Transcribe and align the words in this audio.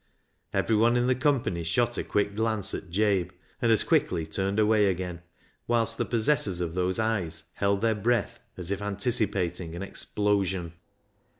Everyone 0.51 0.97
in 0.97 1.05
the 1.05 1.13
company 1.13 1.63
shot 1.63 1.95
a 1.95 2.03
quick 2.03 2.35
glance 2.35 2.73
at 2.73 2.89
Jabe, 2.89 3.29
and 3.61 3.71
as 3.71 3.83
quickly 3.83 4.25
turned 4.25 4.57
away 4.57 4.87
again, 4.87 5.21
whilst 5.67 5.99
the 5.99 6.05
possessors 6.05 6.59
of 6.59 6.73
those 6.73 6.97
eyes 6.97 7.43
held 7.53 7.81
their 7.83 7.93
breath 7.93 8.39
as 8.57 8.71
if 8.71 8.81
anticipating 8.81 9.75
an 9.75 9.83
explosion. 9.83 10.73